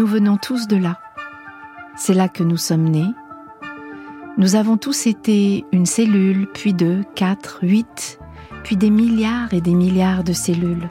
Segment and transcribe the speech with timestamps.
[0.00, 0.98] Nous venons tous de là.
[1.94, 3.12] C'est là que nous sommes nés.
[4.38, 8.18] Nous avons tous été une cellule, puis deux, quatre, huit,
[8.64, 10.88] puis des milliards et des milliards de cellules.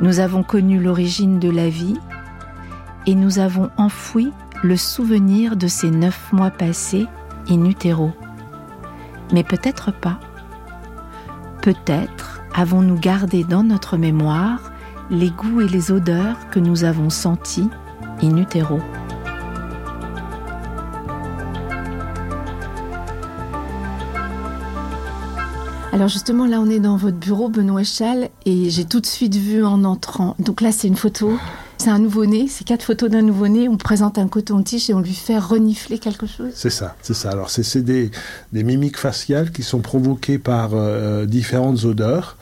[0.00, 1.98] Nous avons connu l'origine de la vie
[3.06, 4.32] et nous avons enfoui
[4.62, 7.06] le souvenir de ces neuf mois passés
[7.50, 7.62] in.
[9.34, 10.18] Mais peut-être pas.
[11.60, 14.72] Peut-être avons-nous gardé dans notre mémoire
[15.10, 17.68] les goûts et les odeurs que nous avons sentis
[18.22, 18.80] in utero.
[25.98, 29.34] Alors justement, là, on est dans votre bureau, Benoît Chal, et j'ai tout de suite
[29.34, 30.36] vu en entrant.
[30.38, 31.36] Donc là, c'est une photo.
[31.76, 33.68] C'est un nouveau-né, c'est quatre photos d'un nouveau-né.
[33.68, 36.50] On présente un coton-tige et on lui fait renifler quelque chose.
[36.54, 37.30] C'est ça, c'est ça.
[37.30, 38.10] Alors, c'est des,
[38.52, 42.36] des, mimiques faciales qui sont provoquées par euh, différentes odeurs.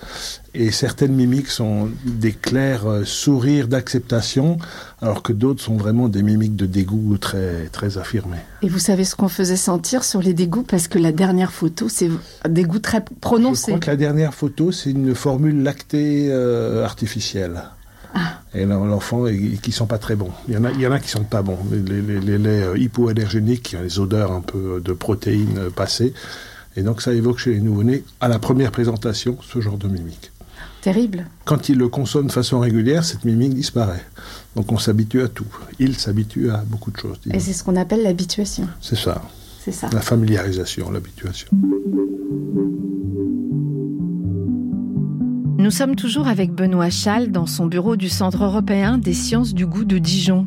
[0.58, 4.56] Et certaines mimiques sont des clairs euh, sourires d'acceptation,
[5.02, 8.38] alors que d'autres sont vraiment des mimiques de dégoût très, très affirmés.
[8.62, 10.62] Et vous savez ce qu'on faisait sentir sur les dégoûts?
[10.62, 12.08] Parce que la dernière photo, c'est
[12.42, 13.72] un dégoût très prononcé.
[13.72, 17.64] Je crois que la dernière photo, c'est une formule lactée euh, artificielle.
[18.14, 18.40] Ah.
[18.54, 19.26] Et l'enfant,
[19.62, 20.30] qui sont pas très bons.
[20.48, 21.58] Il y en a, il y en a qui sont pas bons.
[21.70, 26.14] Les, les, les laits euh, hypoallergéniques, qui ont les odeurs un peu de protéines passées.
[26.76, 30.32] Et donc ça évoque chez les nouveau-nés, à la première présentation, ce genre de mimique.
[30.86, 31.26] Terrible.
[31.44, 34.04] Quand il le consomme de façon régulière, cette mimique disparaît.
[34.54, 35.48] Donc on s'habitue à tout.
[35.80, 37.18] Il s'habitue à beaucoup de choses.
[37.32, 38.68] Et c'est ce qu'on appelle l'habituation.
[38.80, 39.20] C'est ça.
[39.64, 39.90] C'est ça.
[39.92, 41.48] La familiarisation, l'habituation.
[45.58, 49.66] Nous sommes toujours avec Benoît Chal dans son bureau du Centre européen des sciences du
[49.66, 50.46] goût de Dijon.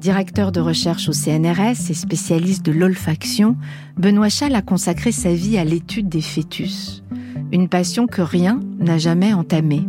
[0.00, 3.56] Directeur de recherche au CNRS et spécialiste de l'olfaction,
[3.96, 7.04] Benoît Chal a consacré sa vie à l'étude des fœtus
[7.52, 9.86] une passion que rien n'a jamais entamée.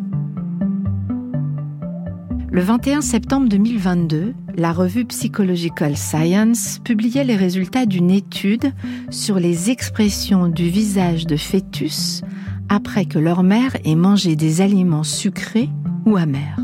[2.51, 8.71] Le 21 septembre 2022, la revue Psychological Science publiait les résultats d'une étude
[9.09, 12.21] sur les expressions du visage de fœtus
[12.69, 15.69] après que leur mère ait mangé des aliments sucrés
[16.05, 16.59] ou amers.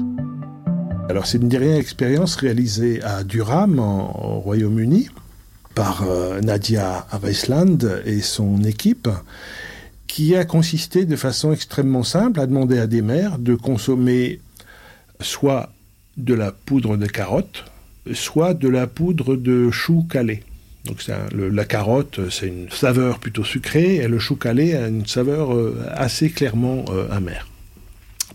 [1.09, 5.09] Alors c'est une dernière expérience réalisée à Durham, au Royaume-Uni,
[5.73, 9.09] par euh, Nadia Aveisland et son équipe
[10.19, 14.41] qui a consisté de façon extrêmement simple à demander à des mères de consommer
[15.21, 15.71] soit
[16.17, 17.63] de la poudre de carotte,
[18.11, 20.43] soit de la poudre de chou calé.
[20.83, 25.55] Donc la carotte, c'est une saveur plutôt sucrée, et le chou calé a une saveur
[25.55, 27.47] euh, assez clairement euh, amère.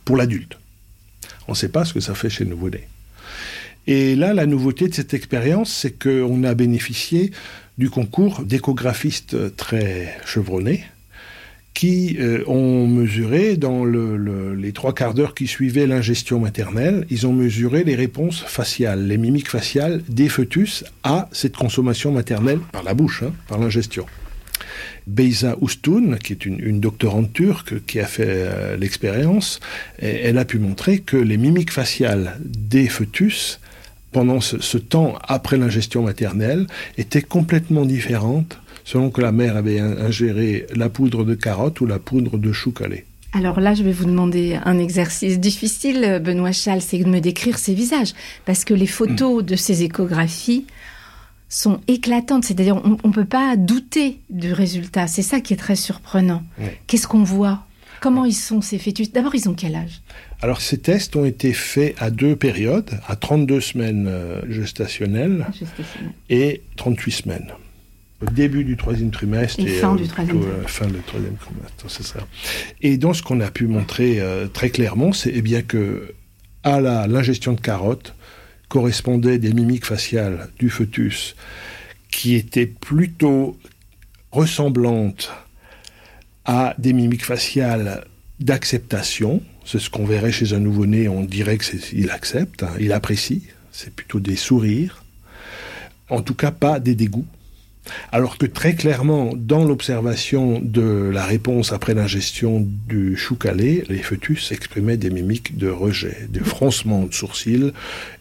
[0.06, 0.56] Pour l'adulte.
[1.48, 2.88] On ne sait pas ce que ça fait chez le nouveau-né.
[3.86, 7.30] Et là, la nouveauté de cette expérience, c'est qu'on a bénéficié
[7.76, 10.86] du concours d'échographistes très chevronnés,
[11.74, 17.26] qui euh, ont mesuré dans le, les trois quarts d'heure qui suivaient l'ingestion maternelle, ils
[17.26, 22.84] ont mesuré les réponses faciales, les mimiques faciales des fœtus à cette consommation maternelle par
[22.84, 24.06] la bouche, hein, par l'ingestion.
[25.08, 29.60] Beyza Oustoun, qui est une, une, doctorante turque qui a fait euh, l'expérience,
[29.98, 33.60] elle a pu montrer que les mimiques faciales des fœtus
[34.12, 36.68] pendant ce temps après l'ingestion maternelle
[36.98, 41.98] étaient complètement différentes selon que la mère avait ingéré la poudre de carotte ou la
[41.98, 43.04] poudre de chou calé.
[43.32, 47.58] Alors là, je vais vous demander un exercice difficile, Benoît Chal, c'est de me décrire
[47.58, 48.12] ces visages.
[48.44, 50.66] Parce que les photos de ces échographies
[51.48, 52.44] sont éclatantes.
[52.44, 55.08] C'est-à-dire, on ne peut pas douter du résultat.
[55.08, 56.44] C'est ça qui est très surprenant.
[56.86, 57.64] Qu'est-ce qu'on voit?
[58.00, 59.10] Comment ils sont, ces fœtus?
[59.10, 60.02] D'abord, ils ont quel âge?
[60.40, 65.46] Alors, ces tests ont été faits à deux périodes, à 32 semaines euh, gestationnelles
[66.28, 67.52] et 38 semaines
[68.24, 72.26] début du troisième trimestre et, fin, du troisième euh, fin du troisième trimestre, c'est ça.
[72.80, 76.14] Et donc, ce qu'on a pu montrer euh, très clairement, c'est eh bien que
[76.62, 78.14] à l'ingestion de carottes
[78.68, 81.36] correspondaient des mimiques faciales du fœtus
[82.10, 83.58] qui étaient plutôt
[84.32, 85.30] ressemblantes
[86.44, 88.04] à des mimiques faciales
[88.40, 89.42] d'acceptation.
[89.64, 93.42] C'est ce qu'on verrait chez un nouveau-né, on dirait qu'il accepte, hein, il apprécie,
[93.72, 95.04] c'est plutôt des sourires.
[96.10, 97.26] En tout cas, pas des dégoûts
[98.12, 103.98] Alors que très clairement, dans l'observation de la réponse après l'ingestion du chou calé, les
[103.98, 107.72] fœtus exprimaient des mimiques de rejet, de froncements de sourcils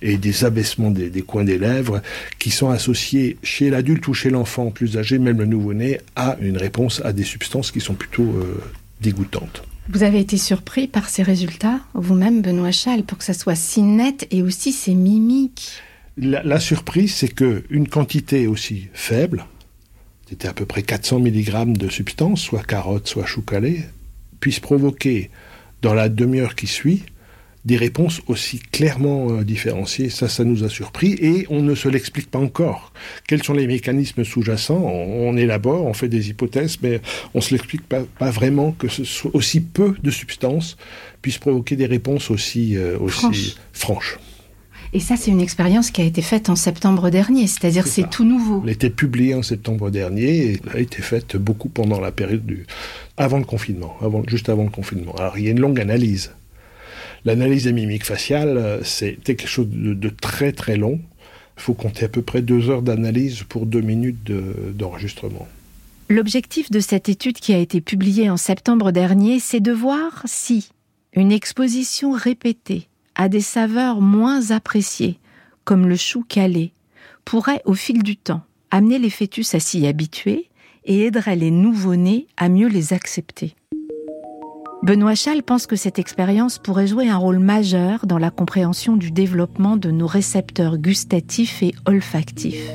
[0.02, 2.02] et des abaissements des, coins des lèvres
[2.40, 6.58] qui sont associés chez l'adulte ou chez l'enfant plus âgé, même le nouveau-né, à une
[6.58, 8.62] réponse à des substances qui sont plutôt euh,
[9.02, 9.64] dégoûtantes.
[9.90, 13.82] Vous avez été surpris par ces résultats, vous-même, Benoît Chal, pour que ça soit si
[13.82, 15.82] net et aussi ces mimiques
[16.18, 19.46] la, surprise, c'est qu'une quantité aussi faible,
[20.30, 23.82] c'était à peu près 400 mg de substance, soit carotte, soit chou calé,
[24.40, 25.30] puisse provoquer,
[25.82, 27.04] dans la demi-heure qui suit,
[27.66, 30.10] des réponses aussi clairement euh, différenciées.
[30.10, 32.92] Ça, ça nous a surpris et on ne se l'explique pas encore.
[33.28, 34.82] Quels sont les mécanismes sous-jacents?
[34.84, 37.02] On, élabore, on fait des hypothèses, mais
[37.34, 40.78] on ne se l'explique pas, vraiment que ce soit aussi peu de substances
[41.22, 44.18] puissent provoquer des réponses aussi, euh, aussi franches.
[44.96, 48.24] Et ça, c'est une expérience qui a été faite en septembre dernier, c'est-à-dire c'est tout
[48.24, 48.62] nouveau.
[48.64, 52.46] Elle a été publiée en septembre dernier et a été faite beaucoup pendant la période
[52.46, 52.68] du...
[53.18, 55.14] avant le confinement, avant, juste avant le confinement.
[55.16, 56.32] Alors il y a une longue analyse.
[57.26, 61.00] L'analyse des mimiques faciales, euh, c'est quelque chose de, très très long.
[61.58, 64.32] Il faut compter à peu près deux heures d'analyse pour deux minutes
[64.76, 65.48] d'enregistrement.
[66.10, 70.70] L'objectif de cette étude qui a été publiée en septembre dernier, c'est de voir si
[71.16, 75.20] une exposition répétée à des saveurs moins appréciées,
[75.64, 76.74] comme le chou calé,
[77.26, 80.50] pourrait au fil du temps amener les fœtus à s'y habituer
[80.86, 83.56] et aiderait les nouveau-nés à mieux les accepter.
[84.84, 89.12] Benoît Chal pense que cette expérience pourrait jouer un rôle majeur dans la compréhension du
[89.12, 92.70] développement de nos récepteurs gustatifs et olfactifs.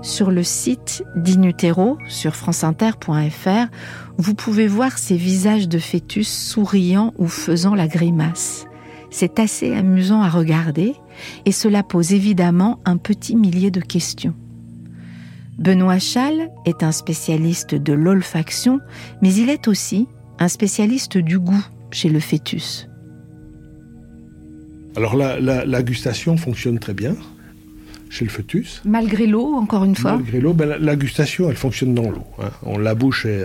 [0.00, 3.66] Sur le site d'Inutero, sur franceinter.fr,
[4.16, 8.66] vous pouvez voir ces visages de fœtus souriant ou faisant la grimace.
[9.16, 10.96] C'est assez amusant à regarder
[11.44, 14.34] et cela pose évidemment un petit millier de questions.
[15.56, 18.80] Benoît Chal est un spécialiste de l'olfaction,
[19.22, 20.08] mais il est aussi
[20.40, 22.88] un spécialiste du goût chez le fœtus.
[24.96, 27.14] Alors la, la gustation fonctionne très bien
[28.14, 28.80] chez le fœtus.
[28.84, 32.24] Malgré l'eau, encore une fois Malgré l'eau, ben, la, gustation, elle fonctionne dans l'eau.
[32.40, 32.50] Hein.
[32.62, 33.42] On, la bouche est,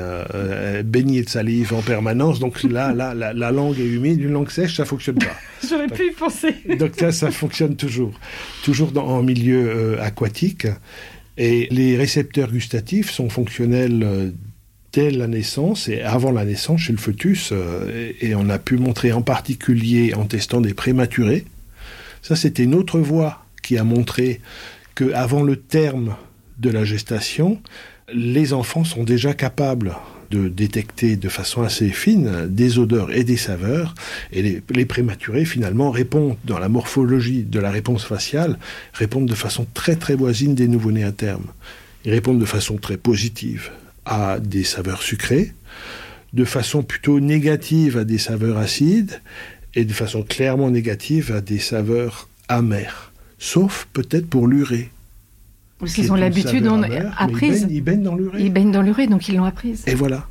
[0.83, 4.77] baignée de salive en permanence, donc là, là la, langue est humide, une langue sèche,
[4.77, 5.35] ça fonctionne pas.
[5.67, 6.55] J'aurais pu y penser.
[6.77, 8.13] donc ça, ça fonctionne toujours.
[8.63, 10.67] Toujours dans, en milieu euh, aquatique.
[11.37, 14.29] Et les récepteurs gustatifs sont fonctionnels euh,
[14.91, 17.51] dès la naissance et avant la naissance chez le fœtus.
[17.51, 21.45] Euh, et on a pu montrer en particulier en testant des prématurés.
[22.21, 24.41] Ça, c'était une autre voie qui a montré
[24.95, 26.15] qu'avant le terme
[26.57, 27.61] de la gestation,
[28.11, 29.95] les enfants sont déjà capables
[30.31, 33.93] de détecter de façon assez fine des odeurs et des saveurs,
[34.31, 38.57] et les, prématurés finalement répondent dans la morphologie de la réponse faciale,
[38.93, 41.45] répondent de façon très très voisine des nouveau-nés à terme.
[42.05, 43.69] Ils répondent de façon très positive
[44.03, 45.53] à des saveurs sucrées,
[46.33, 49.21] de façon plutôt négative à des saveurs acides,
[49.75, 53.08] et de façon clairement négative à des saveurs amères
[53.39, 54.91] sauf peut-être pour l'urée.
[55.79, 56.67] Parce qu'ils ont l'habitude
[57.17, 57.65] apprise.
[57.69, 58.43] Ils, baignent, dans l'urée.
[58.43, 59.83] Ils baignent dans l'urée, donc ils l'ont apprise.
[59.87, 60.27] Et voilà.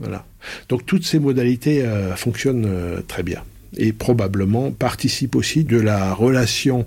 [0.00, 0.24] voilà.
[0.70, 3.44] Donc toutes ces modalités euh, fonctionnent euh, très bien
[3.76, 6.86] et probablement participent aussi de la relation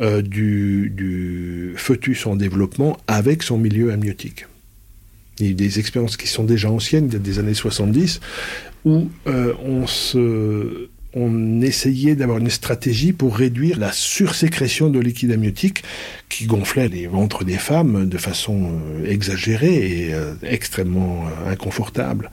[0.00, 4.46] euh, du, du, fœtus en développement avec son milieu amniotique.
[5.38, 8.20] Il y a des expériences qui sont déjà anciennes, des années 70,
[8.84, 15.82] où on se on essayait d'avoir une stratégie pour réduire la sursécrétion de liquide amniotique
[16.28, 22.30] qui gonflait les ventres des femmes de façon euh, exagérée et euh, extrêmement euh, inconfortable.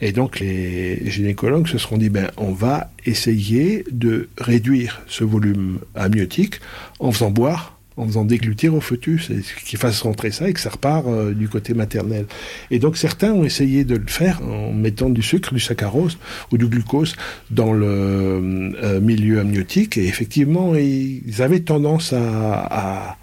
[0.00, 5.80] Et donc les gynécologues se seront dit ben on va essayer de réduire ce volume
[5.94, 6.60] amniotique
[7.00, 10.60] en faisant boire en faisant déglutir au fœtus, et qu'il fasse rentrer ça et que
[10.60, 12.26] ça repart euh, du côté maternel.
[12.70, 16.18] Et donc certains ont essayé de le faire en mettant du sucre, du saccharose
[16.50, 17.14] ou du glucose
[17.50, 23.18] dans le euh, milieu amniotique, et effectivement, ils avaient tendance à,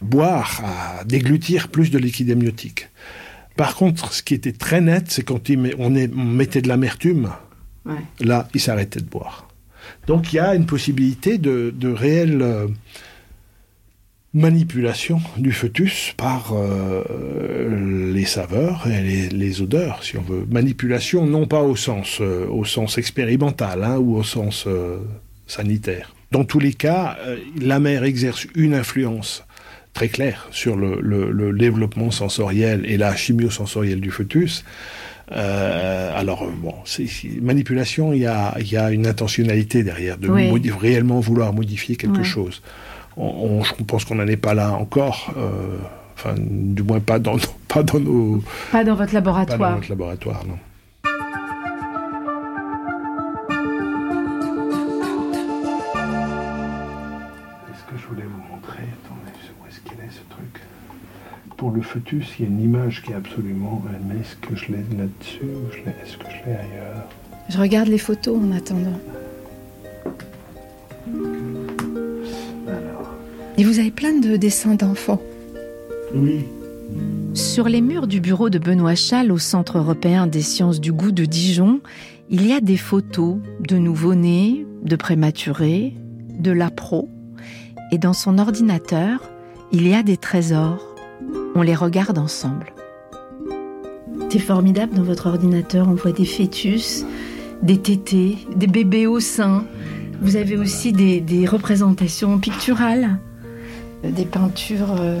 [0.00, 2.88] boire, à déglutir plus de liquide amniotique.
[3.56, 7.30] Par contre, ce qui était très net, c'est quand on, mettait de l'amertume,
[8.20, 9.48] là, ils s'arrêtaient de boire.
[10.06, 12.66] Donc il y a une possibilité de, de réel euh,
[14.36, 20.46] manipulation du fœtus par euh, les saveurs et les, odeurs, si on veut.
[20.50, 24.98] Manipulation non pas au sens, euh, au sens expérimental hein, ou au sens euh,
[25.46, 26.14] sanitaire.
[26.32, 27.16] Dans tous les cas,
[27.58, 29.44] la mère exerce une influence
[29.94, 34.64] très claire sur le, développement sensoriel et la chimiosensorielle du fœtus.
[35.30, 37.06] alors, bon, c'est,
[37.40, 40.28] manipulation, il y a, y a, une intentionnalité derrière, de
[40.72, 42.60] réellement vouloir modifier quelque chose
[43.16, 45.32] on, je pense qu'on n'en est pas là encore.
[45.36, 45.78] Euh,
[46.18, 47.36] Enfin, du moins pas dans,
[47.68, 48.42] pas dans nos...
[48.72, 49.58] Pas dans votre laboratoire.
[49.58, 50.56] Pas dans notre laboratoire, non.
[57.70, 60.60] Est-ce que je voulais vous montrer Attendez, où est-ce qu'il est ce truc?
[61.56, 63.82] Pour le fœtus, il y a une image qui est absolument...
[64.08, 65.68] Mais est-ce que je l'ai là-dessus ou
[66.02, 67.04] est-ce que je l'ai ailleurs?
[67.48, 68.98] Je regarde les photos en attendant.
[73.58, 75.22] Et vous avez plein de dessins d'enfants.
[76.14, 76.44] Oui.
[77.32, 81.10] Sur les murs du bureau de Benoît Chal au Centre européen des sciences du goût
[81.10, 81.80] de Dijon,
[82.28, 85.94] il y a des photos de nouveau-nés, de prématurés,
[86.38, 87.08] de lapro.
[87.92, 89.20] Et dans son ordinateur,
[89.72, 90.94] il y a des trésors.
[91.54, 92.72] On les regarde ensemble.
[94.28, 97.06] C'est formidable dans votre ordinateur, on voit des fœtus,
[97.62, 99.64] des tétés, des bébés au sein.
[100.20, 103.18] Vous avez aussi des, des représentations picturales,
[104.10, 105.20] des peintures euh,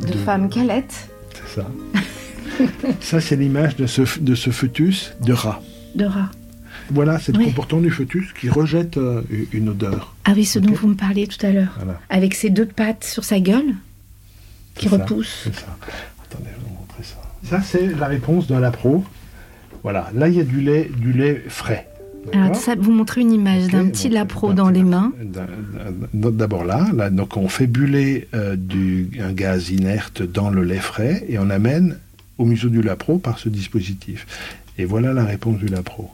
[0.00, 1.08] de, De- femmes calettes.
[1.34, 1.66] C'est ça.
[3.00, 5.60] ça, c'est l'image de ce, de ce fœtus de rat.
[5.94, 6.30] de rats.
[6.90, 7.44] Voilà, c'est le Oui.
[7.46, 10.14] comportement du fœtus qui rejette euh, une odeur.
[10.24, 11.72] Ah oui, ce dont vous me parliez tout à l'heure.
[11.76, 13.74] Voilà, Avec ses deux pattes sur sa gueule,
[14.74, 14.96] qui ça.
[14.96, 15.42] repoussent.
[15.44, 15.76] c'est ça.
[16.24, 17.16] Attendez, je vais vous montrer ça.
[17.48, 19.04] Ça, c'est la réponse d'un lapro.
[19.82, 21.88] Voilà, là, il y a du lait, du lait frais.
[22.32, 25.12] Alors, ça, vous montrez une image d'un petit donc, lapro dans les mains.
[26.14, 30.76] D'abord là, là, donc on fait buller euh, du, un gaz inerte dans le lait
[30.78, 31.98] frais et on amène
[32.38, 34.26] au museau du lapro par ce dispositif.
[34.78, 36.10] Et voilà la réponse du lapro.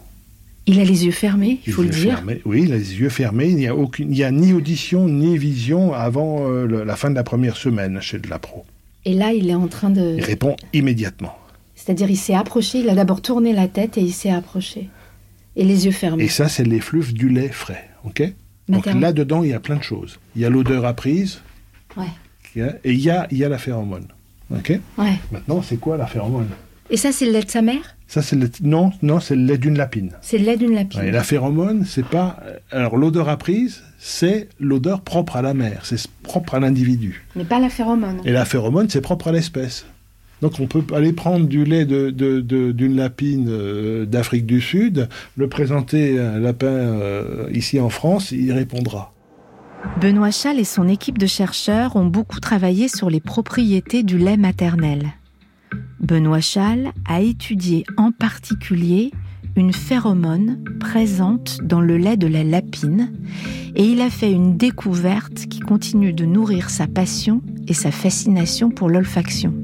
[0.66, 2.14] Il a les yeux fermés, il faut le dire.
[2.16, 2.42] fermés.
[2.44, 3.48] Oui, les yeux fermés.
[3.48, 7.08] Il n'y a, aucune, il a ni audition ni vision avant euh, le- la fin
[7.10, 8.64] de la première semaine chez le lapro.
[9.04, 10.16] Et là, il est en train de.
[10.18, 11.34] Il répond immédiatement.
[11.74, 14.88] C'est-à-dire, il s'est approché, il a d'abord tourné la tête et il s'est approché.
[15.58, 16.24] Et les yeux fermés.
[16.24, 17.90] Et ça, c'est l'effluve du lait frais.
[18.04, 18.22] ok
[18.68, 20.18] Donc là-dedans, il y a plein de choses.
[20.36, 21.40] Il y a l'odeur apprise
[21.96, 22.06] Ouais,
[22.84, 24.06] et il y a, il y a la phéromone.
[24.54, 25.14] ok ouais.
[25.32, 26.48] Maintenant, c'est quoi la phéromone?
[26.90, 27.96] Et ça, c'est le lait de sa mère?
[28.06, 28.50] Ça, c'est le...
[28.62, 30.12] Non, non, c'est le lait d'une lapine.
[30.22, 31.00] C'est le lait d'une lapine.
[31.00, 32.40] Ouais, et la phéromone, c'est pas.
[32.70, 37.26] Alors, l'odeur apprise, c'est l'odeur propre à la mère, c'est propre à l'individu.
[37.36, 38.20] Mais pas la phéromone.
[38.24, 39.84] Et la phéromone, c'est propre à l'espèce.
[40.42, 46.18] Donc, on peut aller prendre du lait d'une lapine euh, d'Afrique du Sud, le présenter
[46.18, 49.12] à un lapin euh, ici en France, il répondra.
[50.00, 54.36] Benoît Chal et son équipe de chercheurs ont beaucoup travaillé sur les propriétés du lait
[54.36, 55.12] maternel.
[56.00, 59.12] Benoît Chal a étudié en particulier
[59.56, 63.12] une phéromone présente dans le lait de la lapine
[63.74, 68.70] et il a fait une découverte qui continue de nourrir sa passion et sa fascination
[68.70, 69.54] pour l'olfaction.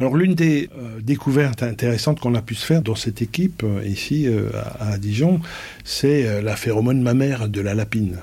[0.00, 3.86] Alors l'une des euh, découvertes intéressantes qu'on a pu se faire dans cette équipe euh,
[3.86, 4.48] ici euh,
[4.80, 5.40] à, à Dijon,
[5.84, 8.16] c'est la phéromone mammaire de la lapine.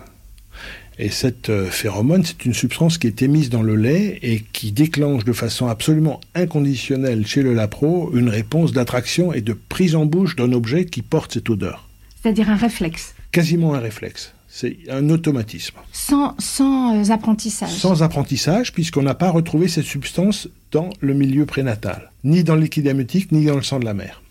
[0.98, 5.24] Et cette phéromone, c'est une substance qui est émise dans le lait et qui déclenche
[5.24, 10.36] de façon absolument inconditionnelle chez le lapro une réponse d'attraction et de prise en bouche
[10.36, 11.88] d'un objet qui porte cette odeur.
[12.19, 14.34] C'est-à-dire un réflexe, Quasiment un réflexe.
[14.48, 15.75] C'est un automatisme.
[15.91, 17.69] sans, sans apprentissage.
[17.69, 22.67] Sans apprentissage, puisqu'on n'a pas retrouvé cette substance dans le milieu prénatal, ni dans le
[22.89, 24.21] amniotique, ni dans le sang de la mère.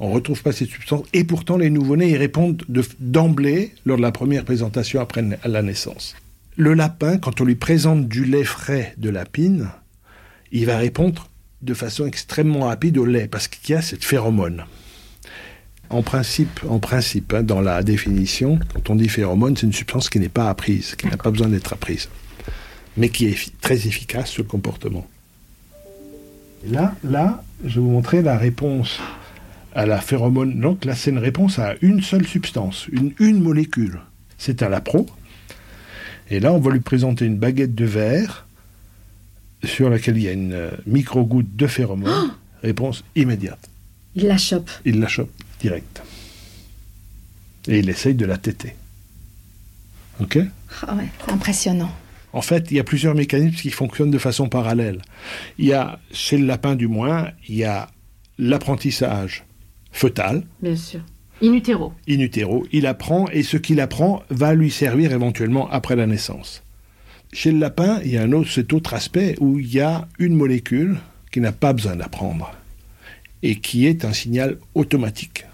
[0.00, 3.96] On ne retrouve pas cette substance, et pourtant les nouveau-nés y répondent de- d'emblée lors
[3.96, 6.16] de la première présentation après na- la naissance.
[6.56, 9.68] Le lapin, quand on lui présente du lait frais de lapine,
[10.52, 11.28] il va répondre
[11.62, 14.64] de façon extrêmement rapide au lait, parce qu'il y a cette phéromone.
[15.90, 20.08] En principe, en principe hein, dans la définition, quand on dit phéromone, c'est une substance
[20.10, 22.08] qui n'est pas apprise, qui n'a pas besoin d'être apprise,
[22.96, 25.06] mais qui est très efficace sur le comportement.
[26.64, 28.98] Et là, là, je vais vous montrer la réponse
[29.74, 30.60] à la phéromone.
[30.60, 34.00] Donc là, c'est une réponse à une seule substance, une, une molécule.
[34.38, 35.06] C'est un lapro.
[36.30, 38.46] Et là, on va lui présenter une baguette de verre
[39.62, 42.32] sur laquelle il y a une euh, micro-goutte de phéromone.
[42.62, 43.68] réponse immédiate.
[44.14, 44.70] Il la chope.
[44.84, 45.30] Il la chope
[45.60, 46.02] direct.
[47.66, 48.74] Et il essaye de la téter.
[50.20, 50.38] OK?
[50.86, 51.90] Ah ouais, c'est impressionnant.
[52.34, 55.00] En fait, il y a plusieurs mécanismes qui fonctionnent de façon parallèle.
[55.56, 57.88] Il y a, chez le lapin du moins, il y a
[58.38, 59.44] l'apprentissage
[59.92, 61.00] fœtal, Bien sûr.
[61.40, 61.92] In utero.
[62.08, 62.66] in utero.
[62.72, 66.64] Il apprend et ce qu'il apprend va lui servir éventuellement après la naissance.
[67.32, 70.08] Chez le lapin, il y a un autre, cet autre aspect où il y a
[70.18, 70.96] une molécule
[71.30, 72.52] qui n'a pas besoin d'apprendre
[73.44, 75.44] et qui est un signal automatique.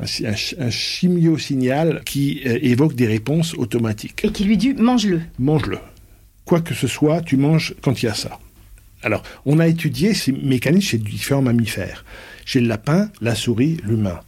[0.00, 4.56] Un, si- un ch- un chimio-signal qui euh, évoque des réponses automatiques Et qui lui
[4.56, 5.20] dit mange-le.
[5.38, 5.78] mange-le.
[6.44, 8.38] Quoi que ce soit, tu manges quand il y a ça.
[9.02, 12.04] Alors, on a étudié ces mécanismes chez différents mammifères.
[12.44, 14.20] Chez le lapin, la souris, l'humain.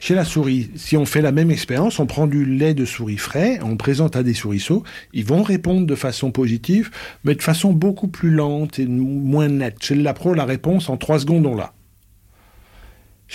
[0.00, 3.18] Chez la souris, si on fait la même expérience, on prend du lait de souris
[3.18, 4.82] frais, on présente à des souriceaux,
[5.12, 6.90] ils vont répondre de façon positive,
[7.22, 9.76] mais de façon beaucoup plus lente et moins nette.
[9.80, 11.72] Chez le lapro, la réponse en trois secondes, on l'a.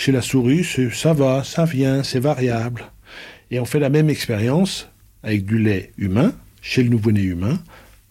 [0.08, 2.86] Chez la souris, ça va, ça vient, c'est variable.
[3.50, 4.88] Et on fait la même expérience
[5.22, 7.58] avec du lait humain, chez le nouveau-né humain.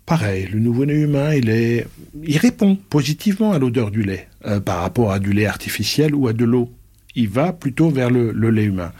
[0.05, 1.87] Pareil, le nouveau-né humain, il, est,
[2.23, 6.27] il répond positivement à l'odeur du lait euh, par rapport à du lait artificiel ou
[6.27, 6.71] à de l'eau.
[7.15, 8.91] Il va plutôt vers le, lait humain.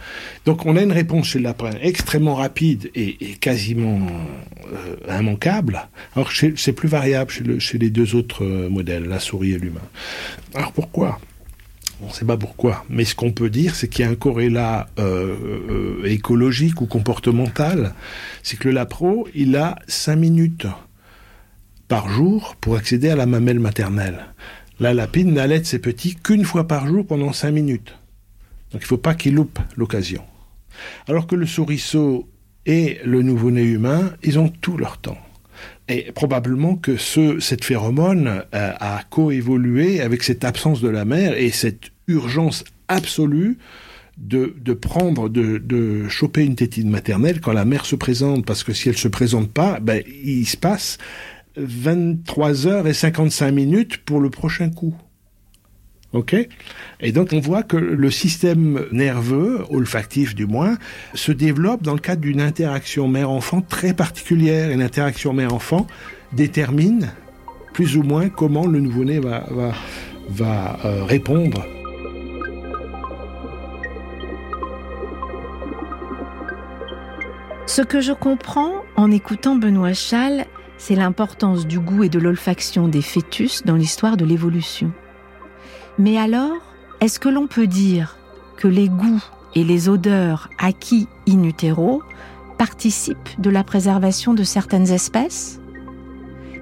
[0.45, 4.07] Donc on a une réponse chez le lapin extrêmement rapide et, quasiment
[4.73, 5.87] euh, immanquable.
[6.15, 9.87] Alors c'est plus variable chez, chez, les deux autres euh, modèles, la souris et l'humain.
[10.55, 11.19] Alors pourquoi?
[12.01, 14.15] On ne sait pas pourquoi, mais ce qu'on peut dire, c'est qu'il y a un
[14.15, 15.35] corrélat euh,
[15.69, 17.93] euh, écologique ou comportemental.
[18.43, 20.67] C'est que le lapro, il a 5 minutes
[21.87, 24.27] par jour pour accéder à la mamelle maternelle.
[24.79, 27.97] La lapine n'allait ses petits qu'une fois par jour pendant 5 minutes.
[28.71, 30.23] Donc il ne faut pas qu'il loupe l'occasion.
[31.07, 32.29] Alors que le souriceau
[32.65, 35.17] et le nouveau-né humain, ils ont tout leur temps.
[35.87, 41.37] Et probablement que ce, cette phéromone euh, a coévolué avec cette absence de la mère
[41.37, 43.57] et cette urgence absolue
[44.17, 48.63] de, de prendre, de, de, choper une tétine maternelle quand la mère se présente, parce
[48.63, 50.97] que si elle se présente pas, ben, il se passe
[51.55, 54.95] 23 heures et 55 minutes pour le prochain coup.
[56.13, 56.35] Ok
[57.01, 60.77] Et donc on voit que le système nerveux, olfactif du moins,
[61.13, 64.71] se développe dans le cadre d'une interaction mère-enfant très particulière.
[64.71, 65.85] Et l'interaction mère-enfant
[66.31, 67.11] détermine
[67.73, 69.73] plus ou moins comment le nouveau-né va, va,
[70.29, 71.65] va euh, répondre.
[77.65, 80.45] Ce que je comprends en écoutant Benoît Chal,
[80.77, 84.93] c'est l'importance du goût et de l'olfaction des fœtus dans l'histoire de l'évolution.
[85.99, 86.57] Mais alors,
[87.01, 88.17] est-ce que l'on peut dire
[88.57, 89.23] que les goûts
[89.55, 92.03] et les odeurs acquis in utero
[92.57, 95.59] participent de la préservation de certaines espèces?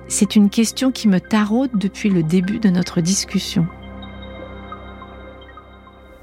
[0.07, 3.67] C'est une question qui me taraude depuis le début de notre discussion.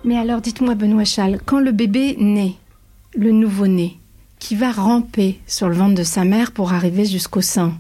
[0.05, 2.55] Mais alors dites-moi Benoît Chal, quand le bébé naît,
[3.15, 3.99] le nouveau-né,
[4.39, 7.75] qui va ramper sur le ventre de sa mère pour arriver jusqu'au sein,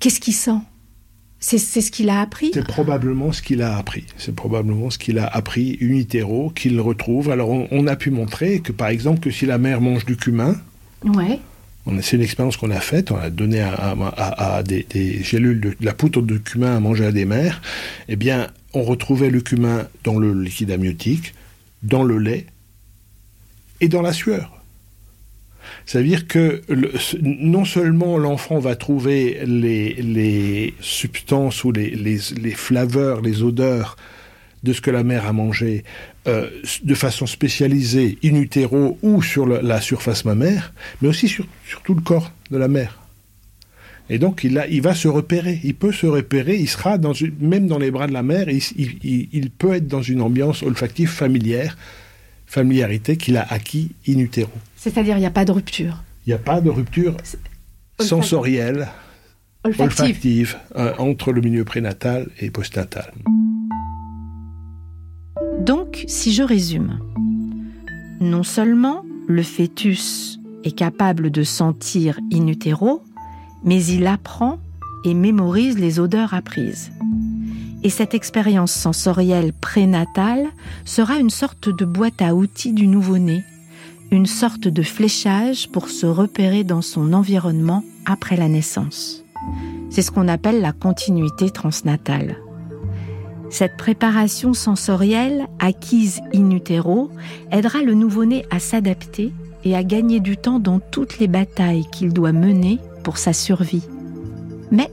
[0.00, 0.60] qu'est-ce qu'il sent?
[1.46, 4.04] C'est ce qu'il a appris C'est probablement ce qu'il a appris.
[4.16, 7.30] C'est probablement ce qu'il a appris unitéro, qu'il retrouve.
[7.30, 10.56] Alors on, a pu montrer que par exemple que si la mère mange du cumin,
[11.04, 11.38] ouais.
[12.02, 16.20] c'est une expérience qu'on a faite, on a donné à, des, gélules de, la poudre
[16.20, 17.62] de cumin à manger à des mères,
[18.08, 21.32] eh bien on retrouvait le cumin dans le liquide amniotique,
[21.84, 22.46] dans le lait
[23.80, 24.55] et dans la sueur.
[25.86, 26.62] Ça veut dire que
[27.22, 32.18] non seulement l'enfant va trouver les, substances ou les,
[32.54, 33.96] flaveurs, les odeurs
[34.62, 35.84] de ce que la mère a mangé
[36.26, 36.48] euh,
[36.82, 41.46] de façon spécialisée in utero ou sur la surface mammaire, mais aussi sur,
[41.84, 42.98] tout le corps de la mère.
[44.08, 47.12] Et donc il, a, il va se repérer, il peut se repérer, il sera dans
[47.40, 48.62] même dans les bras de la mère, il,
[49.04, 51.76] il peut être dans une ambiance olfactive familière,
[52.46, 54.50] familiarité qu'il a acquis in utero.
[54.86, 57.16] C'est-à-dire, il n'y a pas de rupture Il n'y a pas de rupture
[57.98, 58.86] sensorielle,
[59.64, 63.12] olfactive, euh, entre le milieu prénatal et postnatal.
[65.58, 67.00] Donc, si je résume,
[68.20, 73.02] non seulement le fœtus est capable de sentir in utero,
[73.64, 74.60] mais il apprend
[75.04, 76.92] et mémorise les odeurs apprises.
[77.82, 80.46] Et cette expérience sensorielle prénatale
[80.84, 83.42] sera une sorte de boîte à outils du nouveau-né
[84.10, 89.24] une sorte de fléchage pour se repérer dans son environnement après la naissance.
[89.90, 92.36] C'est ce qu'on appelle la continuité transnatale.
[93.50, 97.10] Cette préparation sensorielle, acquise in utero,
[97.50, 99.32] aidera le nouveau-né à s'adapter
[99.64, 103.86] et à gagner du temps dans toutes les batailles qu'il doit mener pour sa survie.
[104.70, 104.90] Mais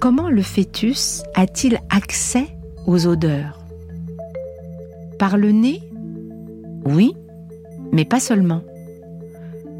[0.00, 2.48] comment le fœtus a-t-il accès
[2.86, 3.60] aux odeurs?
[5.18, 5.80] Par le nez?
[6.84, 7.14] Oui,
[7.92, 8.62] mais pas seulement.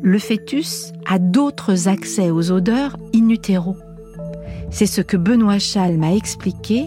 [0.03, 3.29] Le fœtus a d'autres accès aux odeurs in.
[4.71, 6.87] C'est ce que Benoît Chal m'a expliqué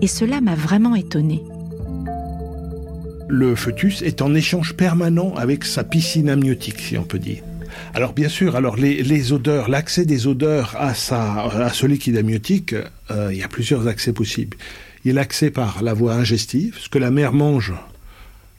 [0.00, 1.42] et cela m'a vraiment étonné.
[3.28, 7.42] Le fœtus est en échange permanent avec sa piscine amniotique, si on peut dire.
[7.94, 12.74] Alors bien sûr, alors les, odeurs, l'accès des odeurs à ce liquide amniotique,
[13.10, 14.56] euh, il y a plusieurs accès possibles.
[15.04, 17.72] Il y a l'accès par la voie ingestive, ce que la mère mange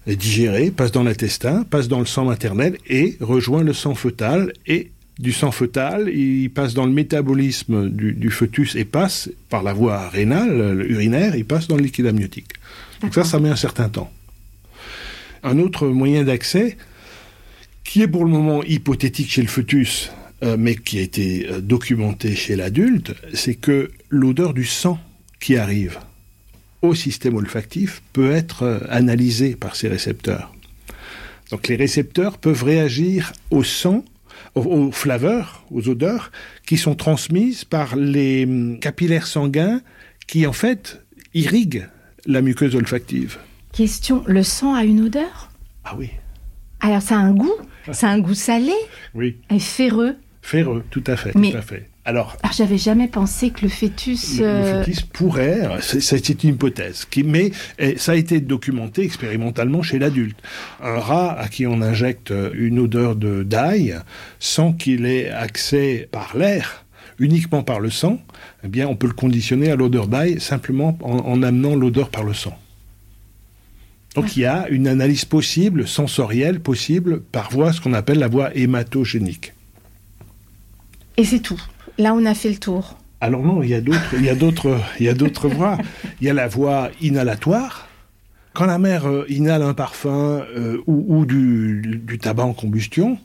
[0.08, 4.54] est digéré, passe dans l'intestin, passe dans le sang maternel et rejoint le sang fœtal
[4.66, 9.72] et du sang fœtal, il passe dans le métabolisme du, fœtus et passe par la
[9.72, 12.54] voie rénale, urinaire, il passe dans le liquide amniotique.
[13.02, 14.12] Donc ça, ça met un certain temps.
[15.44, 16.78] Un autre moyen d'accès,
[17.84, 20.12] qui est pour le moment hypothétique chez le fœtus,
[20.44, 25.00] euh, mais qui a été euh, documenté chez l'adulte, c'est que l'odeur du sang
[25.40, 26.00] qui arrive
[26.82, 30.54] au système olfactif peut être euh, analysée par ces récepteurs.
[31.52, 34.06] Donc les récepteurs peuvent réagir au sang,
[34.56, 36.32] aux, flaveurs, aux odeurs,
[36.66, 39.82] qui sont transmises par les hum, capillaires sanguins
[40.28, 41.88] qui en fait irriguent
[42.26, 43.38] la muqueuse olfactive.
[43.74, 45.52] Question, le sang a une odeur?
[45.84, 46.10] Ah oui.
[46.80, 47.54] Alors ça a un goût?
[47.92, 48.74] Ça a un goût salé?
[49.16, 49.38] Oui.
[49.50, 50.16] Et ferreux?
[50.44, 51.90] Ferreux, tout à fait, tout à fait.
[52.04, 54.40] Alors, Alors j'avais jamais pensé que le fœtus.
[54.40, 57.52] Le, euh, fœtus pourrait, c'est une hypothèse, qui, mais
[57.98, 60.38] ça a été documenté expérimentalement chez l'adulte.
[60.82, 64.00] Un rat à qui on injecte une odeur de d'ail
[64.40, 66.86] sans qu'il ait accès par l'air,
[67.20, 68.20] uniquement par le sang,
[68.64, 72.34] eh bien, on peut le conditionner à l'odeur d'ail simplement en, amenant l'odeur par le
[72.34, 72.58] sang.
[74.16, 78.28] Donc il y a une analyse possible, sensorielle possible, par voie, ce qu'on appelle la
[78.28, 79.54] voie hématogénique.
[81.16, 81.62] Et c'est tout.
[82.02, 82.98] Là, on a fait le tour.
[83.20, 85.78] Alors non, il y a d'autres, il y a d'autres, il y a d'autres voies.
[86.20, 87.88] Il y a la voie inhalatoire.
[88.54, 93.20] Quand la mère euh, inhale un parfum euh, ou, du, tabac en combustion,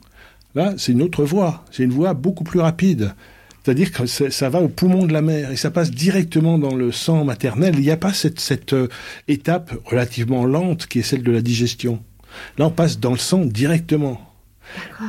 [0.53, 1.65] là, c'est une autre voie.
[1.71, 3.15] C'est une voie beaucoup plus rapide.
[3.63, 6.91] C'est-à-dire que ça va au poumon de la mère et ça passe directement dans le
[6.91, 7.73] sang maternel.
[7.77, 8.89] Il n'y a pas cette, cette euh,
[9.27, 11.99] étape relativement lente qui est celle de la digestion.
[12.59, 14.21] Là, on passe dans le sang directement.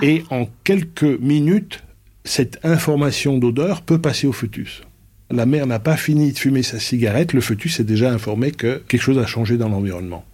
[0.00, 1.83] Et en quelques minutes,
[2.28, 4.82] cette information d'odeur peut passer au fœtus.
[5.30, 8.82] La mère n'a pas fini de fumer sa cigarette, le fœtus est déjà informé que
[8.88, 10.24] quelque chose a changé dans l'environnement.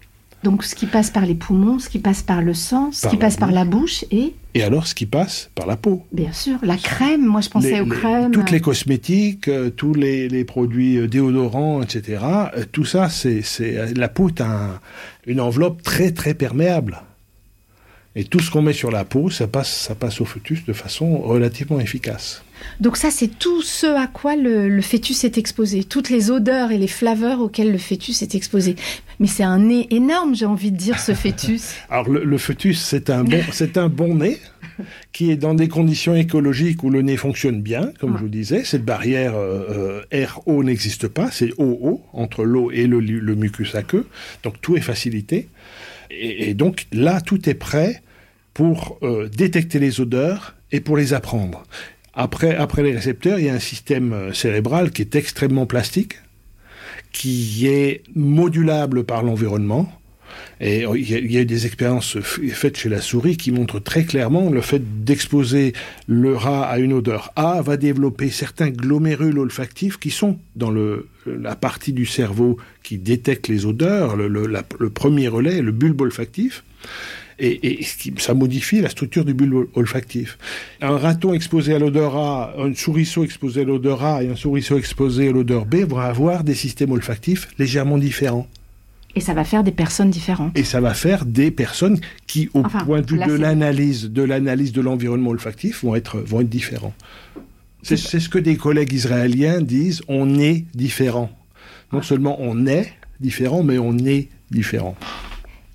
[0.44, 3.16] Donc ce qui passe par les poumons, ce qui passe par le sang, ce qui
[3.16, 4.34] passe par la bouche et...
[4.52, 6.04] Et alors ce qui passe par la peau.
[6.12, 8.30] Bien sûr, la crème, moi je pensais aux crèmes.
[8.30, 12.22] Toutes les cosmétiques, euh, tous les, produits euh, déodorants, etc.
[12.56, 13.42] Euh, tout ça, c'est
[13.96, 14.42] la peau est
[15.26, 17.00] une enveloppe très très perméable.
[18.16, 20.72] Et tout ce qu'on met sur la peau, ça passe, ça passe au fœtus de
[20.72, 22.44] façon relativement efficace.
[22.78, 26.78] Donc ça, c'est tout ce à quoi le, fœtus est exposé, toutes les odeurs et
[26.78, 28.76] les flaveurs auxquelles le fœtus est exposé.
[29.18, 31.74] Mais c'est un nez énorme, j'ai envie de dire, ce fœtus.
[31.90, 34.38] Alors le, fœtus, c'est un bon, c'est un bon nez
[35.12, 38.62] qui est dans des conditions écologiques où le nez fonctionne bien, comme je vous disais.
[38.64, 43.74] Cette barrière euh, euh RO n'existe pas, c'est OO entre l'eau et le, le mucus
[43.74, 44.06] aqueux.
[44.44, 45.48] Donc tout est facilité.
[46.10, 48.02] Et, donc là, tout est prêt
[48.52, 51.64] pour euh, détecter les odeurs et pour les apprendre.
[52.14, 56.14] Après, après les récepteurs, il y a un système euh, cérébral qui est extrêmement plastique,
[57.12, 59.92] qui est modulable par l'environnement.
[60.60, 64.50] Et il y, a, a, des expériences faites chez la souris qui montrent très clairement
[64.50, 65.72] le fait d'exposer
[66.06, 70.72] le rat à une odeur A va développer certains glomérules olfactifs qui sont dans
[71.26, 76.62] la partie du cerveau qui détecte les odeurs, le, premier relais, le bulbe olfactif
[77.38, 77.86] et, et
[78.18, 80.38] ça modifie la structure du bulbe olfactif.
[80.80, 84.78] Un raton exposé à l'odeur A, un souriceau exposé à l'odeur A et un souriceau
[84.78, 88.48] exposé à l'odeur B vont avoir des systèmes olfactifs légèrement différents.
[89.16, 90.56] Et ça va faire des personnes différentes.
[90.58, 94.72] Et ça va faire des personnes qui, au point de vue de l'analyse, de l'analyse
[94.72, 96.94] de l'environnement olfactif, vont être, vont être différents.
[97.82, 101.30] C'est ce que des collègues israéliens disent, on est différent.
[101.92, 104.96] Non seulement on est différent, mais on est différent.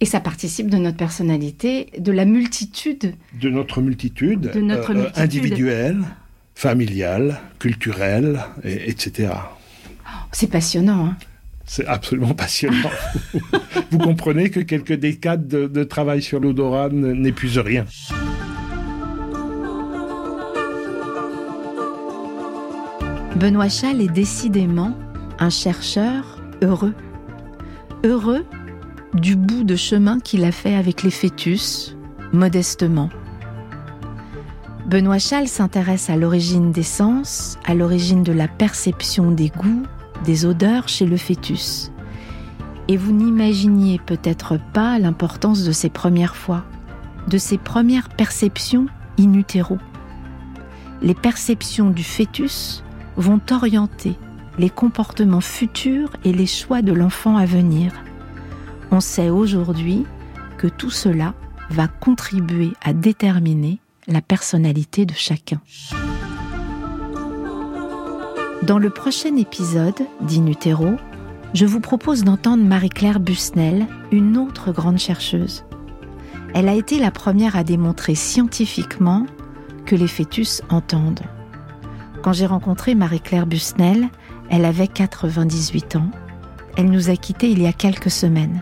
[0.01, 3.15] Et ça participe de notre personnalité, de la multitude.
[3.39, 5.99] De notre multitude, de notre euh, individuelle,
[6.55, 9.33] familiale, culturelle, etc.
[10.31, 11.05] C'est passionnant.
[11.05, 11.17] Hein
[11.69, 12.89] c'est absolument passionnant.
[13.91, 17.85] Vous comprenez que quelques décades de, de travail sur l'odorat n'épuisent rien.
[23.35, 24.97] Benoît Chal est décidément
[25.37, 26.95] un chercheur heureux.
[28.03, 28.45] Heureux
[29.13, 31.95] du bout de chemin qu'il a fait avec les fœtus,
[32.33, 33.09] modestement.
[34.87, 39.85] Benoît Chal s'intéresse à l'origine des sens, à l'origine de la perception des goûts,
[40.25, 41.91] des odeurs chez le fœtus.
[42.87, 46.63] Et vous n'imaginiez peut-être pas l'importance de ces premières fois,
[47.27, 48.87] de ces premières perceptions
[49.19, 49.77] in utero.
[51.01, 52.83] Les perceptions du fœtus
[53.15, 54.17] vont orienter
[54.57, 57.93] les comportements futurs et les choix de l'enfant à venir.
[58.91, 60.05] On sait aujourd'hui
[60.57, 61.33] que tout cela
[61.69, 65.61] va contribuer à déterminer la personnalité de chacun.
[68.63, 70.97] Dans le prochain épisode d'Inutero,
[71.53, 75.63] je vous propose d'entendre Marie-Claire Busnel, une autre grande chercheuse.
[76.53, 79.25] Elle a été la première à démontrer scientifiquement
[79.85, 81.23] que les fœtus entendent.
[82.21, 84.09] Quand j'ai rencontré Marie-Claire Busnel,
[84.49, 86.11] elle avait 98 ans.
[86.75, 88.61] Elle nous a quittés il y a quelques semaines.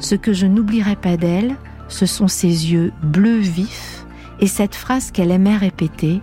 [0.00, 1.54] Ce que je n'oublierai pas d'elle,
[1.86, 4.04] ce sont ses yeux bleus vifs
[4.40, 6.20] et cette phrase qu'elle aimait répéter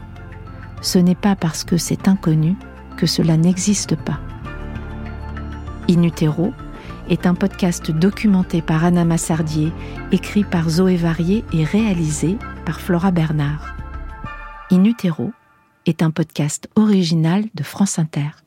[0.82, 2.58] Ce n'est pas parce que c'est inconnu
[2.98, 4.20] que cela n'existe pas.
[5.90, 6.54] In utero
[7.10, 9.72] est un podcast documenté par Anna Massardier,
[10.12, 13.76] écrit par Zoé Varier et réalisé par Flora Bernard.
[14.72, 15.32] In utero
[15.86, 18.43] est un podcast original de France Inter.